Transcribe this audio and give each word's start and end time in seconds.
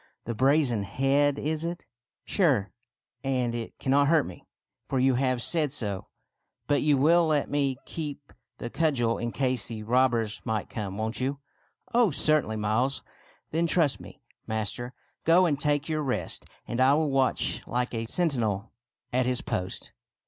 "The 0.25 0.33
brazen 0.33 0.81
head, 0.81 1.37
is 1.37 1.63
it? 1.63 1.85
Sure, 2.25 2.71
and 3.23 3.53
it 3.53 3.77
cannot 3.77 4.07
hurt 4.07 4.25
me, 4.25 4.47
for 4.89 4.97
you 4.99 5.13
have 5.13 5.43
said 5.43 5.71
so. 5.71 6.07
But 6.65 6.81
you 6.81 6.97
will 6.97 7.27
let 7.27 7.51
me 7.51 7.75
■j6 7.75 7.77
THIRTY 7.77 7.77
MORE 7.77 7.85
FAMOUS 7.85 7.93
STORIES 7.93 8.17
keep 8.19 8.33
the 8.57 8.69
cudgel, 8.71 9.17
in 9.19 9.31
case 9.31 9.67
the 9.67 9.83
robbers' 9.83 10.41
might 10.43 10.71
come, 10.71 10.97
won't 10.97 11.19
you?"" 11.21 11.39
Oh, 11.93 12.09
certainly. 12.09 12.57
Miles."" 12.57 13.03
Then 13.51 13.67
trust 13.67 13.99
me, 13.99 14.23
master. 14.47 14.95
Go 15.23 15.45
and 15.45 15.59
take 15.59 15.87
your 15.87 16.01
rest, 16.01 16.45
and 16.67 16.81
I 16.81 16.95
will 16.95 17.11
watch 17.11 17.61
like 17.67 17.93
a 17.93 18.07
sentinel 18.07 18.71
at 19.13 19.27
his 19.27 19.41
post." 19.41 19.91